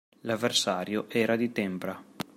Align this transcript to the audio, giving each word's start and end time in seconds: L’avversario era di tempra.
L’avversario 0.21 1.05
era 1.11 1.35
di 1.35 1.51
tempra. 1.51 2.03